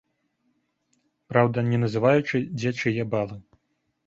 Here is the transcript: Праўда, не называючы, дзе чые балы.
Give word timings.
Праўда, 1.31 1.57
не 1.69 1.77
называючы, 1.83 2.35
дзе 2.63 2.73
чые 2.81 3.07
балы. 3.15 3.37